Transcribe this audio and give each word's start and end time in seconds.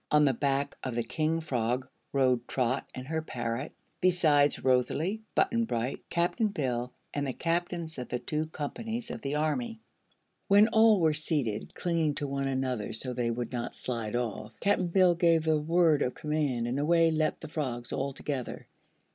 On 0.09 0.25
the 0.25 0.33
back 0.33 0.75
of 0.83 0.95
the 0.95 1.03
King 1.03 1.41
Frog 1.41 1.87
rode 2.11 2.47
Trot 2.47 2.89
and 2.95 3.07
her 3.07 3.21
parrot, 3.21 3.71
besides 4.01 4.63
Rosalie, 4.63 5.21
Button 5.35 5.65
Bright, 5.65 5.99
Cap'n 6.09 6.47
Bill 6.47 6.91
and 7.13 7.27
the 7.27 7.33
captains 7.33 7.99
of 7.99 8.09
the 8.09 8.17
two 8.17 8.47
companies 8.47 9.11
of 9.11 9.21
the 9.21 9.35
army. 9.35 9.79
When 10.47 10.69
all 10.69 10.99
were 10.99 11.13
seated, 11.13 11.75
clinging 11.75 12.15
to 12.15 12.25
one 12.27 12.47
another 12.47 12.93
so 12.93 13.13
they 13.13 13.29
would 13.29 13.51
not 13.51 13.75
slide 13.75 14.15
off, 14.15 14.59
Cap'n 14.59 14.87
Bill 14.87 15.13
gave 15.13 15.43
the 15.43 15.61
word 15.61 16.01
of 16.01 16.15
command 16.15 16.67
and 16.67 16.79
away 16.79 17.11
leaped 17.11 17.41
the 17.41 17.47
frogs, 17.47 17.93
all 17.93 18.11
together. 18.11 18.65